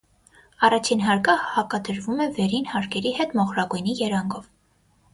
[0.67, 4.53] Առաջին հարկը հակադրվում է վերին հարկերի հետ մոխրագույնի երանգով։